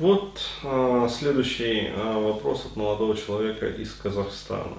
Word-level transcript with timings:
Вот 0.00 0.40
а, 0.64 1.06
следующий 1.10 1.90
а, 1.94 2.18
вопрос 2.18 2.64
от 2.64 2.74
молодого 2.74 3.14
человека 3.14 3.66
из 3.66 3.92
Казахстана. 3.92 4.78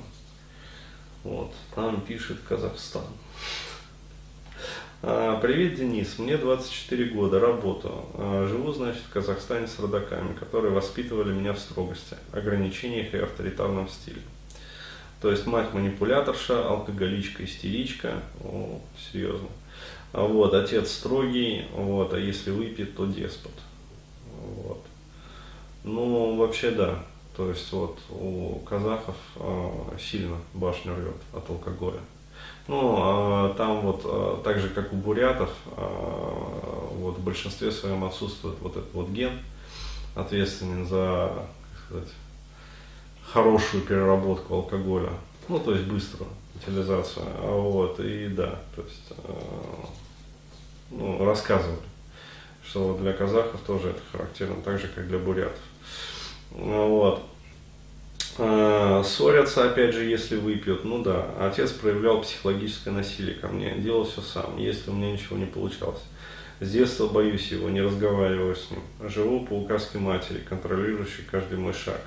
Вот, 1.24 1.54
там 1.75 2.01
пишет 2.01 2.39
Казахстан. 2.49 3.05
А, 5.04 5.39
Привет, 5.39 5.76
Денис. 5.76 6.20
Мне 6.20 6.38
24 6.38 7.05
года, 7.05 7.39
работаю. 7.39 8.05
А, 8.15 8.47
Живу, 8.47 8.71
значит, 8.71 9.02
в 9.02 9.13
Казахстане 9.13 9.68
с 9.68 9.78
родаками, 9.79 10.34
которые 10.34 10.73
воспитывали 10.73 11.33
меня 11.33 11.53
в 11.53 11.59
строгости, 11.59 12.15
ограничениях 12.31 13.13
и 13.13 13.17
авторитарном 13.17 13.89
стиле. 13.89 14.21
То 15.21 15.29
есть 15.29 15.45
мать 15.45 15.73
манипуляторша, 15.73 16.67
алкоголичка, 16.67 17.45
истеричка. 17.45 18.23
О, 18.43 18.81
серьезно. 19.11 19.49
А 20.13 20.23
Вот, 20.23 20.55
отец 20.55 20.91
строгий, 20.91 21.65
вот, 21.75 22.13
а 22.13 22.19
если 22.19 22.49
выпьет, 22.49 22.95
то 22.95 23.05
деспот. 23.05 23.53
Ну, 25.84 26.35
вообще 26.35 26.71
да. 26.71 26.99
То 27.35 27.49
есть 27.49 27.71
вот 27.71 27.98
у 28.09 28.59
казахов 28.59 29.16
э, 29.35 29.98
сильно 29.99 30.38
башню 30.54 30.95
рвет 30.95 31.16
от 31.34 31.49
алкоголя. 31.49 31.99
Ну, 32.67 32.95
а 32.98 33.54
там 33.55 33.81
вот, 33.81 34.02
а, 34.05 34.41
так 34.44 34.59
же 34.59 34.70
как 34.70 34.94
у 34.94 34.95
бурятов, 34.95 35.49
вот 35.76 37.17
в 37.17 37.23
большинстве 37.23 37.71
своем 37.71 38.04
отсутствует 38.04 38.57
вот 38.62 38.77
этот 38.77 38.94
вот 38.94 39.09
ген, 39.09 39.31
ответственный 40.16 40.85
за, 40.85 41.31
как 41.73 41.84
сказать, 41.85 42.13
хорошую 43.23 43.84
переработку 43.84 44.55
алкоголя. 44.55 45.09
Ну, 45.49 45.59
то 45.59 45.73
есть 45.73 45.85
быструю 45.85 46.29
утилизацию. 46.55 47.26
Вот, 47.41 47.99
и 47.99 48.27
да, 48.27 48.59
то 48.76 48.84
есть, 48.84 49.13
ну, 50.91 51.26
рассказывали, 51.26 51.79
что 52.63 52.95
для 52.98 53.13
казахов 53.13 53.59
тоже 53.66 53.90
это 53.90 54.02
характерно, 54.12 54.62
так 54.63 54.79
же, 54.79 54.88
как 54.88 55.07
для 55.07 55.18
бурятов. 55.18 55.59
Вот. 56.52 57.23
А, 58.37 59.04
Ссорятся, 59.04 59.70
опять 59.70 59.93
же, 59.93 60.04
если 60.04 60.35
выпьют. 60.35 60.84
Ну 60.84 61.04
да, 61.04 61.27
отец 61.40 61.71
проявлял 61.71 62.21
психологическое 62.21 62.91
насилие 62.91 63.35
ко 63.35 63.48
мне, 63.48 63.76
делал 63.76 64.06
все 64.06 64.22
сам, 64.22 64.57
если 64.57 64.90
у 64.90 64.94
меня 64.94 65.12
ничего 65.12 65.38
не 65.38 65.46
получалось. 65.46 66.02
С 66.59 66.72
детства 66.72 67.07
боюсь 67.07 67.52
его, 67.52 67.69
не 67.69 67.81
разговариваю 67.81 68.56
с 68.56 68.69
ним. 68.69 68.81
Живу 69.09 69.46
по 69.46 69.53
указке 69.53 69.97
матери, 69.97 70.40
контролирующей 70.40 71.24
каждый 71.29 71.57
мой 71.57 71.74
шаг. 71.74 72.02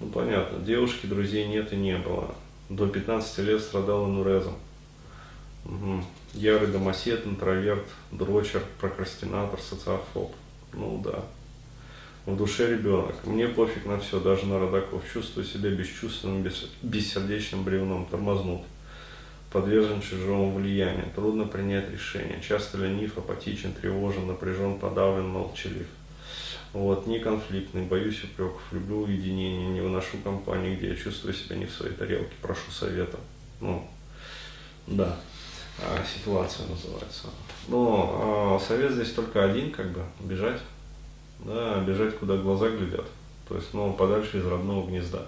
Ну 0.00 0.08
понятно, 0.08 0.58
девушки, 0.60 1.06
друзей 1.06 1.46
нет 1.46 1.72
и 1.72 1.76
не 1.76 1.96
было. 1.98 2.34
До 2.68 2.86
15 2.86 3.38
лет 3.38 3.60
страдал 3.60 4.08
инурезом. 4.08 4.54
Угу. 5.64 6.04
Ярый 6.34 6.68
домосед, 6.68 7.26
интроверт, 7.26 7.84
дрочер, 8.12 8.62
прокрастинатор, 8.80 9.60
социофоб. 9.60 10.32
Ну 10.72 11.00
да. 11.04 11.24
В 12.26 12.36
душе 12.36 12.70
ребенок. 12.70 13.14
Мне 13.24 13.48
пофиг 13.48 13.84
на 13.84 14.00
все, 14.00 14.18
даже 14.18 14.46
на 14.46 14.58
родаков. 14.58 15.02
Чувствую 15.12 15.44
себя 15.44 15.68
бесчувственным, 15.70 16.42
бес, 16.42 16.70
бессердечным 16.80 17.64
бревном, 17.64 18.06
тормознут. 18.06 18.62
Подвержен 19.50 20.00
чужому 20.00 20.54
влиянию. 20.54 21.04
Трудно 21.14 21.44
принять 21.44 21.90
решение. 21.90 22.40
Часто 22.40 22.78
ленив, 22.78 23.18
апатичен, 23.18 23.74
тревожен, 23.74 24.26
напряжен, 24.26 24.78
подавлен, 24.78 25.28
молчалив. 25.28 25.86
Вот, 26.72 27.06
не 27.06 27.20
конфликтный, 27.20 27.82
боюсь 27.82 28.24
упреков, 28.24 28.60
люблю 28.72 29.02
уединение, 29.02 29.68
не 29.68 29.80
выношу 29.80 30.16
компании, 30.24 30.74
где 30.74 30.88
я 30.88 30.96
чувствую 30.96 31.32
себя 31.32 31.54
не 31.54 31.66
в 31.66 31.70
своей 31.70 31.94
тарелке, 31.94 32.32
прошу 32.42 32.68
совета. 32.72 33.16
Ну, 33.60 33.86
да, 34.88 35.16
а, 35.78 36.02
ситуация 36.04 36.66
называется. 36.66 37.28
Но 37.68 38.58
а, 38.58 38.66
совет 38.66 38.90
здесь 38.90 39.12
только 39.12 39.44
один, 39.44 39.70
как 39.70 39.92
бы, 39.92 40.02
бежать 40.18 40.60
да, 41.40 41.80
бежать, 41.80 42.16
куда 42.18 42.36
глаза 42.36 42.68
глядят, 42.70 43.06
то 43.48 43.56
есть, 43.56 43.72
ну, 43.74 43.92
подальше 43.92 44.38
из 44.38 44.46
родного 44.46 44.86
гнезда. 44.86 45.26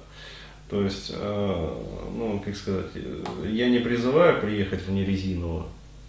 То 0.69 0.83
есть, 0.83 1.13
э, 1.15 1.83
ну, 2.13 2.43
как 2.45 2.57
сказать, 2.57 2.91
я 3.45 3.69
не 3.69 3.79
призываю 3.79 4.41
приехать 4.41 4.83
в 4.83 4.91
нерезиновую, 4.91 5.65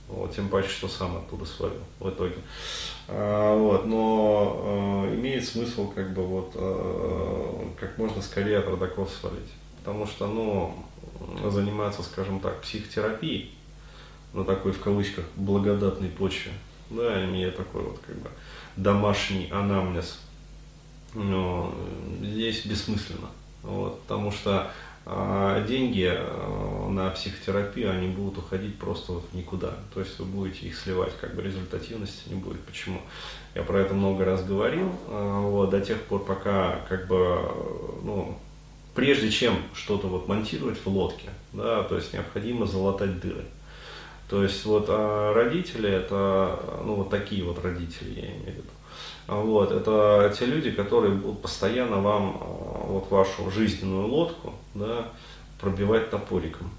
вот, 0.07 0.34
тем 0.36 0.50
паче, 0.50 0.69
что 0.69 0.88
сам 0.88 1.18
оттуда 1.18 1.46
свалил 1.46 1.81
в 2.00 2.09
итоге. 2.09 2.38
А, 3.07 3.56
вот, 3.56 3.86
но 3.86 5.06
э, 5.09 5.16
имеет 5.16 5.46
смысл 5.46 5.91
как 5.91 6.13
бы 6.13 6.25
вот 6.25 6.52
э, 6.56 7.66
как 7.80 7.97
можно 7.97 8.22
скорее 8.22 8.59
от 8.59 8.68
родаков 8.68 9.12
свалить. 9.12 9.52
Потому 9.80 10.07
что, 10.07 10.28
ну, 10.28 10.86
заниматься, 11.50 12.03
скажем 12.03 12.40
так, 12.40 12.62
психотерапией 12.62 13.53
на 14.34 14.44
такой, 14.44 14.72
в 14.72 14.81
кавычках, 14.81 15.25
благодатной 15.36 16.09
почве, 16.09 16.52
да, 16.90 17.25
имея 17.25 17.52
такой 17.52 17.84
вот 17.84 18.00
как 18.06 18.16
бы 18.18 18.30
домашний 18.75 19.50
анамнез, 19.52 20.20
но 21.14 21.74
здесь 22.22 22.66
бессмысленно. 22.66 23.30
Вот, 23.64 24.02
потому 24.02 24.31
что 24.31 24.72
а, 25.09 25.64
деньги 25.66 26.06
а, 26.06 26.90
на 26.90 27.09
психотерапию, 27.12 27.92
они 27.92 28.08
будут 28.08 28.40
уходить 28.40 28.78
просто 28.78 29.14
вот 29.14 29.34
никуда. 29.34 29.75
То 29.94 30.02
есть 30.02 30.20
вы 30.20 30.25
будете 30.25 30.68
их 30.68 30.78
сливать, 30.78 31.14
как 31.20 31.34
бы 31.34 31.42
результативности 31.42 32.30
не 32.30 32.36
будет. 32.36 32.59
Почему? 32.62 33.02
Я 33.56 33.64
про 33.64 33.80
это 33.80 33.94
много 33.94 34.25
раз 34.25 34.44
говорил, 34.44 34.92
а, 35.08 35.42
вот, 35.42 35.69
до 35.69 35.80
тех 35.80 36.02
пор, 36.04 36.25
пока 36.25 36.81
как 36.90 37.08
бы, 37.08 37.40
ну, 38.04 38.38
прежде 38.96 39.31
чем 39.31 39.56
что-то 39.74 40.08
вот 40.08 40.28
монтировать 40.28 40.78
в 40.84 40.88
лодке, 40.88 41.30
да, 41.54 41.84
то 41.84 41.96
есть 41.96 42.14
необходимо 42.14 42.66
залатать 42.66 43.22
дыры. 43.22 43.46
То 44.29 44.43
есть 44.43 44.65
вот 44.65 44.88
а 44.89 45.33
родители 45.33 45.89
это, 45.89 46.59
ну 46.83 46.95
вот 46.95 47.09
такие 47.09 47.43
вот 47.43 47.63
родители, 47.63 48.19
я 48.19 48.25
имею 48.27 48.43
в 48.43 48.47
виду. 48.47 48.69
Вот, 49.27 49.71
это 49.71 50.33
те 50.38 50.45
люди, 50.45 50.71
которые 50.71 51.13
будут 51.13 51.41
постоянно 51.41 51.99
вам 51.99 52.38
а, 52.39 52.85
вот 52.88 53.11
вашу 53.11 53.51
жизненную 53.51 54.07
лодку 54.07 54.53
да, 54.73 55.11
пробивать 55.59 56.09
топориком. 56.09 56.71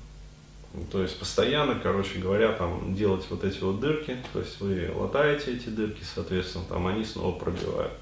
То 0.90 1.02
есть 1.02 1.18
постоянно, 1.18 1.78
короче 1.82 2.18
говоря, 2.18 2.52
там 2.52 2.94
делать 2.94 3.24
вот 3.30 3.42
эти 3.44 3.58
вот 3.62 3.80
дырки, 3.80 4.16
то 4.32 4.40
есть 4.40 4.60
вы 4.60 4.90
латаете 4.94 5.54
эти 5.54 5.68
дырки, 5.68 6.02
соответственно, 6.02 6.64
там 6.68 6.86
они 6.86 7.04
снова 7.04 7.38
пробивают. 7.38 7.92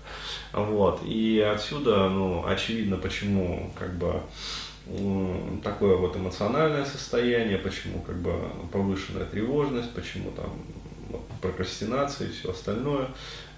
Вот. 0.53 1.01
И 1.05 1.41
отсюда, 1.41 2.09
ну, 2.09 2.45
очевидно, 2.47 2.97
почему 2.97 3.73
как 3.79 3.97
бы 3.97 4.21
такое 5.65 5.97
вот 5.97 6.17
эмоциональное 6.17 6.85
состояние, 6.85 7.59
почему 7.59 8.01
как 8.01 8.17
бы 8.17 8.33
повышенная 8.73 9.25
тревожность, 9.25 9.93
почему 9.93 10.31
там 10.31 10.51
прокрастинация 11.41 12.29
и 12.29 12.33
все 12.33 12.51
остальное. 12.51 13.09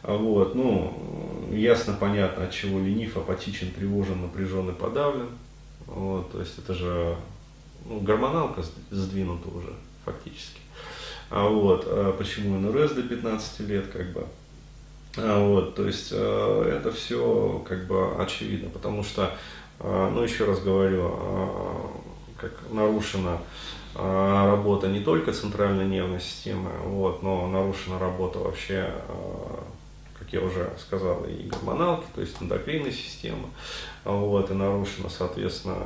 Вот, 0.02 0.54
ну, 0.54 1.48
ясно, 1.50 1.96
понятно, 1.98 2.44
от 2.44 2.52
чего 2.52 2.78
ленив, 2.78 3.16
апатичен, 3.16 3.72
тревожен, 3.72 4.22
напряжен 4.22 4.70
и 4.70 4.72
подавлен. 4.72 5.28
Вот, 5.86 6.32
то 6.32 6.40
есть 6.40 6.58
это 6.58 6.74
же 6.74 7.16
ну, 7.86 8.00
гормоналка 8.00 8.62
сдвинута 8.90 9.48
уже 9.48 9.72
фактически. 10.04 10.60
А 11.30 11.48
вот, 11.48 11.84
а 11.86 12.12
почему 12.12 12.58
НРС 12.58 12.92
до 12.92 13.02
15 13.02 13.60
лет, 13.60 13.86
как 13.88 14.12
бы. 14.12 14.24
А 15.16 15.44
вот, 15.44 15.74
то 15.74 15.86
есть 15.86 16.08
э, 16.12 16.78
это 16.78 16.92
все 16.92 17.64
как 17.68 17.86
бы 17.86 18.14
очевидно, 18.22 18.70
потому 18.70 19.02
что 19.02 19.24
а, 19.24 19.36
ну, 19.80 20.22
еще 20.22 20.44
раз 20.44 20.60
говорю, 20.60 21.10
а, 21.12 21.90
как 22.36 22.52
нарушена 22.70 23.40
а, 23.94 24.50
работа 24.50 24.88
не 24.88 25.00
только 25.00 25.32
центральной 25.32 25.86
нервной 25.86 26.20
системы, 26.20 26.70
вот, 26.84 27.22
но 27.22 27.46
нарушена 27.46 27.98
работа 27.98 28.40
вообще, 28.40 28.92
как 30.18 30.32
я 30.32 30.40
уже 30.40 30.72
сказал, 30.78 31.24
и 31.24 31.44
гормоналки, 31.44 32.06
то 32.14 32.20
есть 32.20 32.36
эндокринной 32.40 32.92
системы, 32.92 33.48
вот, 34.04 34.50
и 34.50 34.54
нарушена, 34.54 35.08
соответственно, 35.08 35.76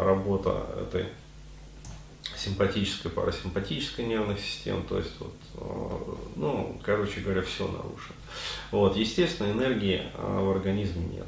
работа 0.00 0.66
этой 0.80 1.06
симпатической, 2.36 3.10
парасимпатической 3.10 4.06
нервных 4.06 4.40
систем, 4.40 4.84
то 4.84 4.96
есть, 4.96 5.14
вот, 5.18 6.18
ну, 6.36 6.80
короче 6.82 7.20
говоря, 7.20 7.42
все 7.42 7.66
нарушено. 7.66 8.14
Вот, 8.70 8.96
естественно, 8.96 9.50
энергии 9.50 10.02
в 10.16 10.50
организме 10.50 11.04
нет. 11.06 11.26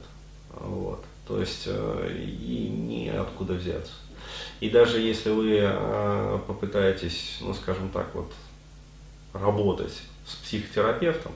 Вот. 0.54 1.04
То 1.30 1.38
есть 1.38 1.62
э, 1.66 2.12
и 2.12 2.68
неоткуда 2.68 3.52
взяться. 3.52 3.92
И 4.58 4.68
даже 4.68 4.98
если 4.98 5.30
вы 5.30 5.60
э, 5.60 6.38
попытаетесь, 6.44 7.38
ну 7.40 7.54
скажем 7.54 7.88
так, 7.90 8.12
вот 8.14 8.32
работать 9.32 9.92
с 10.26 10.34
психотерапевтом, 10.34 11.30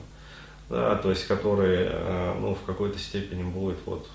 да, 0.69 0.95
то 0.95 1.11
есть 1.11 1.25
который 1.27 1.87
э, 1.89 2.33
ну, 2.41 2.55
в 2.55 2.63
какой-то 2.63 2.99
степени 2.99 3.43
будет 3.43 3.77
вот 3.85 4.05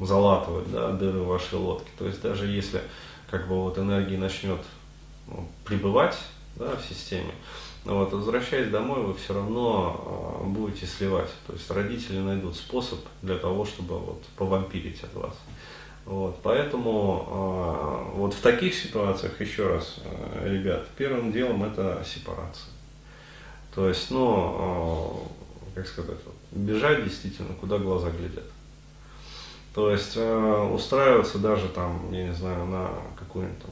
залатывать 0.00 0.72
да, 0.72 0.90
дыры 0.90 1.20
в 1.20 1.28
вашей 1.28 1.54
лодке. 1.54 1.88
То 1.96 2.06
есть 2.06 2.20
даже 2.20 2.48
если 2.48 2.82
как 3.30 3.46
бы 3.46 3.62
вот 3.62 3.78
энергия 3.78 4.18
начнет 4.18 4.60
ну, 5.28 5.48
пребывать 5.64 6.18
да, 6.56 6.74
в 6.74 6.84
системе, 6.84 7.30
вот, 7.86 8.12
возвращаясь 8.12 8.70
домой, 8.70 9.02
вы 9.02 9.14
все 9.14 9.34
равно 9.34 10.42
э, 10.42 10.46
будете 10.48 10.86
сливать. 10.86 11.30
То 11.46 11.52
есть 11.52 11.70
родители 11.70 12.18
найдут 12.18 12.56
способ 12.56 12.98
для 13.22 13.38
того, 13.38 13.64
чтобы 13.64 13.98
вот, 13.98 14.22
повампирить 14.36 15.02
от 15.04 15.14
вас. 15.14 15.34
Вот, 16.04 16.38
поэтому 16.42 18.10
э, 18.12 18.16
вот 18.16 18.34
в 18.34 18.40
таких 18.40 18.74
ситуациях, 18.74 19.40
еще 19.40 19.68
раз, 19.68 19.96
э, 20.04 20.48
ребят, 20.52 20.86
первым 20.96 21.32
делом 21.32 21.62
это 21.62 22.04
сепарация. 22.04 22.72
То 23.74 23.88
есть, 23.88 24.10
ну, 24.10 25.28
э, 25.64 25.74
как 25.76 25.86
сказать, 25.86 26.18
вот, 26.24 26.34
бежать 26.50 27.04
действительно, 27.04 27.54
куда 27.60 27.78
глаза 27.78 28.10
глядят. 28.10 28.50
То 29.74 29.90
есть 29.90 30.14
э, 30.16 30.70
устраиваться 30.72 31.38
даже 31.38 31.68
там, 31.68 32.10
я 32.10 32.24
не 32.28 32.34
знаю, 32.34 32.66
на 32.66 32.90
какую-нибудь 33.16 33.62
там 33.62 33.70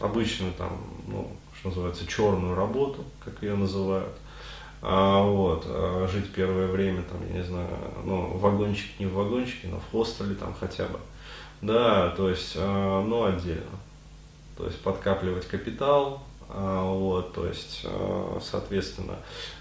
обычную 0.00 0.52
там, 0.54 0.78
ну, 1.06 1.30
что 1.58 1.68
называется, 1.68 2.06
черную 2.06 2.54
работу, 2.54 3.04
как 3.24 3.42
ее 3.42 3.54
называют. 3.54 4.16
А, 4.82 5.22
вот, 5.22 5.64
а 5.66 6.08
жить 6.10 6.32
первое 6.32 6.68
время, 6.68 7.02
там, 7.02 7.20
я 7.28 7.34
не 7.34 7.44
знаю, 7.44 7.68
ну, 8.04 8.38
вагончик 8.38 8.98
не 8.98 9.06
в 9.06 9.12
вагончике, 9.12 9.68
но 9.68 9.78
в 9.78 9.90
хостеле 9.90 10.34
там 10.34 10.54
хотя 10.58 10.86
бы. 10.86 10.98
Да, 11.60 12.10
то 12.10 12.30
есть, 12.30 12.54
а, 12.56 13.04
ну, 13.04 13.24
отдельно. 13.24 13.78
То 14.56 14.64
есть 14.64 14.80
подкапливать 14.80 15.46
капитал, 15.46 16.22
а, 16.48 16.82
вот, 16.82 17.34
то 17.34 17.46
есть, 17.46 17.86
соответственно, 18.42 19.16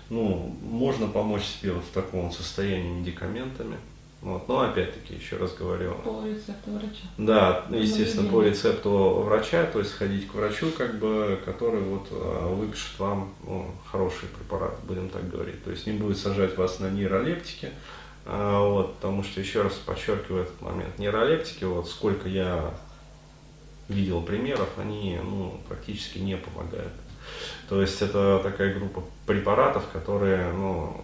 ну, 0.10 0.56
можно 0.62 1.08
помочь 1.08 1.44
себе 1.44 1.74
вот 1.74 1.84
в 1.84 1.92
таком 1.92 2.32
состоянии 2.32 3.00
медикаментами, 3.00 3.78
вот. 4.22 4.48
Но 4.50 4.62
опять-таки, 4.62 5.16
еще 5.16 5.38
раз 5.38 5.54
говорю. 5.54 5.94
По 6.04 6.26
рецепту 6.26 6.72
врача. 6.72 7.08
Да, 7.18 7.66
естественно, 7.70 8.30
по 8.30 8.44
рецепту 8.44 9.24
врача, 9.26 9.66
то 9.66 9.80
есть 9.80 9.94
ходить 9.94 10.28
к 10.28 10.34
врачу, 10.34 10.72
как 10.78 11.00
бы, 11.00 11.40
который 11.46 11.80
вот 11.82 12.08
а, 12.12 12.54
выпишет 12.54 13.00
вам 13.00 13.34
ну, 13.46 13.72
хороший 13.90 14.28
препарат, 14.28 14.76
будем 14.84 15.10
так 15.10 15.30
говорить. 15.30 15.64
То 15.64 15.72
есть 15.72 15.88
не 15.88 15.94
будет 15.94 16.18
сажать 16.18 16.58
вас 16.58 16.80
на 16.80 16.90
нейролептики, 16.90 17.70
а, 18.26 18.68
вот, 18.68 18.96
потому 18.96 19.24
что, 19.24 19.40
еще 19.40 19.62
раз 19.62 19.74
подчеркиваю 19.74 20.44
этот 20.44 20.62
момент, 20.62 21.00
нейролептики, 21.00 21.64
вот 21.64 21.88
сколько 21.88 22.28
я 22.28 22.74
видел 23.88 24.22
примеров, 24.22 24.70
они 24.78 25.18
ну, 25.24 25.62
практически 25.70 26.18
не 26.18 26.36
помогают. 26.36 26.94
То 27.70 27.82
есть 27.82 28.02
это 28.02 28.40
такая 28.44 28.74
группа 28.74 29.04
препаратов, 29.26 29.88
которые 29.94 30.52
ну, 30.52 31.02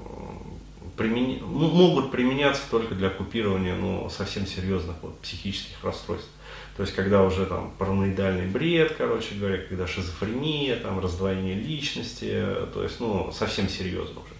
примени... 0.98 1.40
ну, 1.42 1.70
могут 1.70 2.12
применяться 2.12 2.64
только 2.70 2.96
для 2.96 3.10
купирования 3.10 3.76
ну, 3.76 4.10
совсем 4.10 4.46
серьезных 4.46 4.96
вот, 5.02 5.20
психических 5.20 5.84
расстройств. 5.84 6.30
То 6.78 6.84
есть, 6.84 6.94
когда 6.94 7.24
уже 7.24 7.46
там 7.46 7.74
параноидальный 7.78 8.48
бред, 8.48 8.96
короче 8.98 9.36
говоря, 9.36 9.58
когда 9.58 9.88
шизофрения, 9.88 10.76
там 10.76 11.00
раздвоение 11.00 11.56
личности, 11.56 12.44
то 12.74 12.84
есть, 12.84 13.00
ну, 13.00 13.32
совсем 13.32 13.70
серьезно 13.70 14.20
уже. 14.20 14.36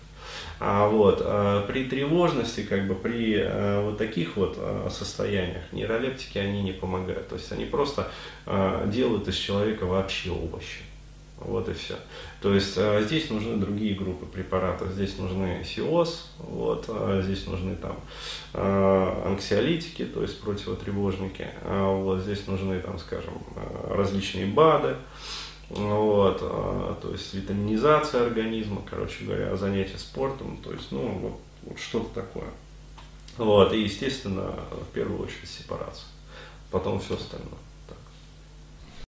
А 0.60 0.88
вот 0.88 1.22
а 1.22 1.66
при 1.68 1.84
тревожности, 1.86 2.62
как 2.62 2.88
бы 2.88 2.96
при 2.96 3.42
а, 3.42 3.82
вот 3.82 3.98
таких 3.98 4.38
вот 4.38 4.56
а, 4.58 4.90
состояниях 4.90 5.64
нейролептики 5.72 6.38
они 6.38 6.62
не 6.62 6.72
помогают. 6.72 7.28
То 7.28 7.36
есть 7.36 7.52
они 7.52 7.66
просто 7.66 8.10
а, 8.46 8.88
делают 8.88 9.28
из 9.28 9.36
человека 9.36 9.86
вообще 9.86 10.32
овощи. 10.32 10.85
Вот 11.38 11.68
и 11.68 11.74
все. 11.74 11.96
То 12.42 12.54
есть 12.54 12.78
а, 12.78 13.02
здесь 13.02 13.30
нужны 13.30 13.58
другие 13.58 13.96
группы 13.96 14.26
препаратов. 14.26 14.92
Здесь 14.92 15.18
нужны 15.18 15.64
СИОС, 15.66 16.32
вот, 16.40 16.86
а 16.88 17.22
здесь 17.22 17.46
нужны 17.46 17.76
там 17.76 18.00
а, 18.54 19.24
анксиолитики, 19.28 20.06
то 20.06 20.22
есть 20.22 20.40
противотревожники. 20.40 21.48
А 21.64 21.94
вот 21.94 22.22
здесь 22.22 22.48
нужны 22.48 22.80
там, 22.80 22.98
скажем, 23.00 23.34
а, 23.56 23.96
различные 23.96 24.46
БАДы. 24.46 24.96
Вот, 25.70 26.40
а, 26.42 26.98
то 27.02 27.12
есть 27.12 27.34
витаминизация 27.34 28.26
организма, 28.26 28.82
короче 28.90 29.26
говоря, 29.26 29.56
занятия 29.58 29.98
спортом, 29.98 30.58
то 30.58 30.72
есть, 30.72 30.92
ну, 30.92 31.08
вот, 31.08 31.40
вот 31.64 31.80
что-то 31.80 32.22
такое. 32.22 32.50
Вот, 33.38 33.74
и, 33.74 33.82
естественно, 33.82 34.54
в 34.72 34.94
первую 34.94 35.24
очередь 35.24 35.50
сепарация, 35.50 36.08
потом 36.72 37.00
все 37.00 37.16
остальное. 37.16 37.50